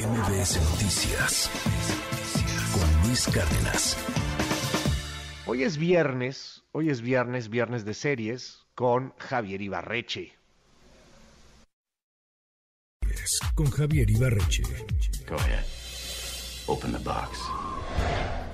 [0.00, 1.50] MBS Noticias
[2.72, 3.98] con Luis Cárdenas.
[5.44, 10.32] Hoy es viernes, hoy es viernes, viernes de series con Javier Ibarreche.
[13.54, 14.62] Con Javier Ibarreche.
[15.28, 15.64] Go ahead.
[16.66, 17.38] Open the box.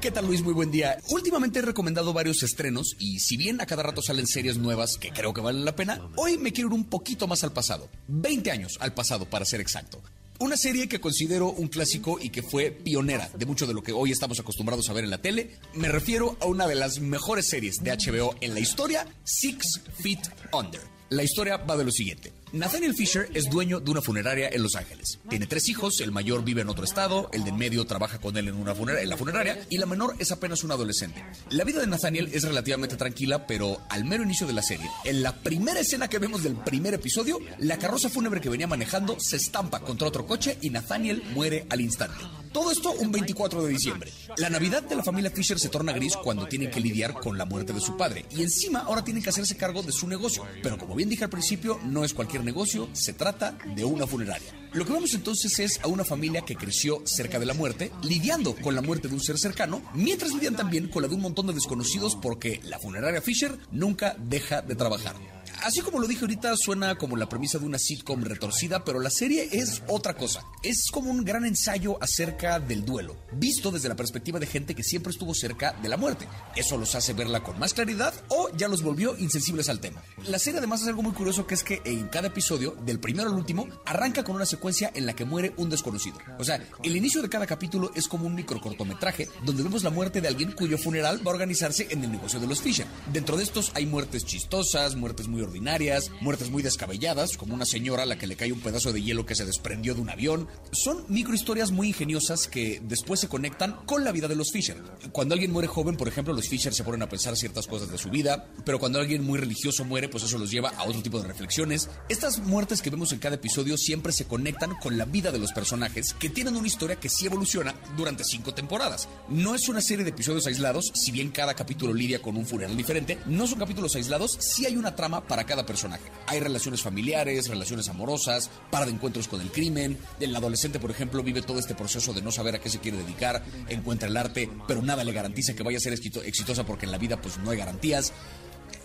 [0.00, 0.42] ¿Qué tal Luis?
[0.42, 0.96] Muy buen día.
[1.10, 5.10] Últimamente he recomendado varios estrenos y si bien a cada rato salen series nuevas que
[5.10, 7.88] creo que valen la pena, hoy me quiero ir un poquito más al pasado.
[8.06, 10.00] 20 años al pasado para ser exacto.
[10.42, 13.92] Una serie que considero un clásico y que fue pionera de mucho de lo que
[13.92, 15.50] hoy estamos acostumbrados a ver en la tele.
[15.74, 20.18] Me refiero a una de las mejores series de HBO en la historia, Six Feet
[20.52, 20.80] Under.
[21.12, 22.32] La historia va de lo siguiente.
[22.52, 25.18] Nathaniel Fisher es dueño de una funeraria en Los Ángeles.
[25.28, 28.34] Tiene tres hijos, el mayor vive en otro estado, el de en medio trabaja con
[28.38, 31.22] él en, una la funeraria y la menor es apenas un adolescente.
[31.50, 35.22] La vida de Nathaniel es relativamente tranquila, pero al mero inicio de la serie, en
[35.22, 39.36] la primera escena que vemos del primer episodio, la carroza fúnebre que venía manejando se
[39.36, 42.24] estampa contra otro coche y Nathaniel muere al instante.
[42.52, 44.12] Todo esto un 24 de diciembre.
[44.36, 47.46] La Navidad de la familia Fisher se torna gris cuando tienen que lidiar con la
[47.46, 50.44] muerte de su padre y encima ahora tienen que hacerse cargo de su negocio.
[50.62, 54.52] Pero como bien dije al principio, no es cualquier negocio, se trata de una funeraria.
[54.72, 58.54] Lo que vemos entonces es a una familia que creció cerca de la muerte, lidiando
[58.54, 61.46] con la muerte de un ser cercano, mientras lidian también con la de un montón
[61.46, 65.16] de desconocidos porque la funeraria Fisher nunca deja de trabajar
[65.64, 69.10] así como lo dije ahorita, suena como la premisa de una sitcom retorcida, pero la
[69.10, 70.44] serie es otra cosa.
[70.62, 74.82] Es como un gran ensayo acerca del duelo, visto desde la perspectiva de gente que
[74.82, 76.26] siempre estuvo cerca de la muerte.
[76.56, 80.02] Eso los hace verla con más claridad o ya los volvió insensibles al tema.
[80.26, 83.30] La serie además es algo muy curioso que es que en cada episodio, del primero
[83.30, 86.18] al último, arranca con una secuencia en la que muere un desconocido.
[86.38, 90.20] O sea, el inicio de cada capítulo es como un microcortometraje donde vemos la muerte
[90.20, 92.86] de alguien cuyo funeral va a organizarse en el negocio de los Fisher.
[93.12, 98.04] Dentro de estos hay muertes chistosas, muertes muy ordinarias, muertes muy descabelladas, como una señora
[98.04, 100.48] a la que le cae un pedazo de hielo que se desprendió de un avión.
[100.72, 104.82] Son microhistorias muy ingeniosas que después se conectan con la vida de los Fisher.
[105.12, 107.98] Cuando alguien muere joven, por ejemplo, los Fisher se ponen a pensar ciertas cosas de
[107.98, 111.20] su vida, pero cuando alguien muy religioso muere, pues eso los lleva a otro tipo
[111.20, 111.88] de reflexiones.
[112.08, 115.52] Estas muertes que vemos en cada episodio siempre se conectan con la vida de los
[115.52, 119.08] personajes que tienen una historia que sí evoluciona durante cinco temporadas.
[119.28, 122.76] No es una serie de episodios aislados, si bien cada capítulo lidia con un funeral
[122.76, 126.04] diferente, no son capítulos aislados, sí hay una trama para cada personaje.
[126.26, 129.98] Hay relaciones familiares, relaciones amorosas, par de encuentros con el crimen.
[130.20, 132.98] El adolescente, por ejemplo, vive todo este proceso de no saber a qué se quiere
[132.98, 136.92] dedicar, encuentra el arte, pero nada le garantiza que vaya a ser exitosa porque en
[136.92, 138.12] la vida pues no hay garantías.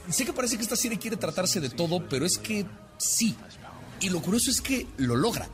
[0.09, 2.65] Sé que parece que esta serie quiere tratarse de todo, pero es que
[2.97, 3.35] sí.
[3.99, 5.49] Y lo curioso es que lo logra.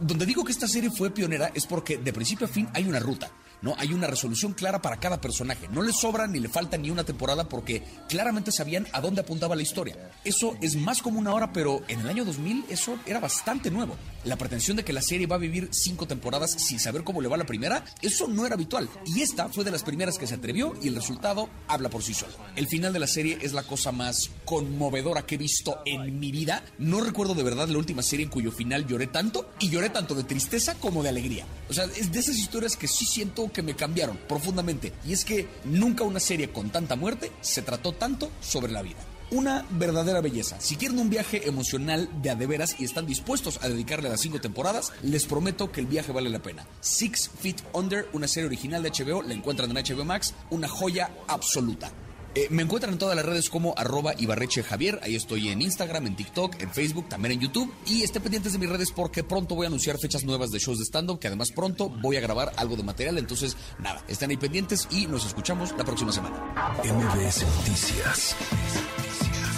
[0.00, 2.98] Donde digo que esta serie fue pionera es porque de principio a fin hay una
[2.98, 3.30] ruta.
[3.62, 3.74] ¿No?
[3.78, 5.68] Hay una resolución clara para cada personaje.
[5.68, 9.56] No le sobra ni le falta ni una temporada porque claramente sabían a dónde apuntaba
[9.56, 10.10] la historia.
[10.24, 13.96] Eso es más común ahora, pero en el año 2000 eso era bastante nuevo.
[14.24, 17.28] La pretensión de que la serie va a vivir cinco temporadas sin saber cómo le
[17.28, 18.88] va la primera, eso no era habitual.
[19.06, 22.14] Y esta fue de las primeras que se atrevió y el resultado habla por sí
[22.14, 22.32] solo.
[22.56, 26.30] El final de la serie es la cosa más conmovedora que he visto en mi
[26.30, 26.64] vida.
[26.78, 30.14] No recuerdo de verdad la última serie en cuyo final lloré tanto y lloré tanto
[30.14, 31.46] de tristeza como de alegría.
[31.68, 34.92] O sea, es de esas historias que sí siento que me cambiaron profundamente.
[35.06, 38.98] Y es que nunca una serie con tanta muerte se trató tanto sobre la vida.
[39.30, 40.60] Una verdadera belleza.
[40.60, 44.20] Si quieren un viaje emocional de a de veras y están dispuestos a dedicarle las
[44.20, 46.66] cinco temporadas, les prometo que el viaje vale la pena.
[46.80, 51.10] Six Feet Under, una serie original de HBO, la encuentran en HBO Max, una joya
[51.28, 51.90] absoluta.
[52.34, 55.00] Eh, me encuentran en todas las redes como arroba Ibarreche Javier.
[55.02, 57.72] Ahí estoy en Instagram, en TikTok, en Facebook, también en YouTube.
[57.86, 60.78] Y estén pendientes de mis redes porque pronto voy a anunciar fechas nuevas de shows
[60.78, 63.18] de stand-up, que además pronto voy a grabar algo de material.
[63.18, 66.36] Entonces, nada, estén ahí pendientes y nos escuchamos la próxima semana.
[66.84, 68.36] MBS Noticias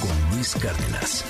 [0.01, 1.25] con Luis Cárdenas.